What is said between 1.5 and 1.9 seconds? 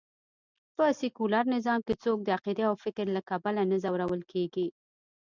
نظام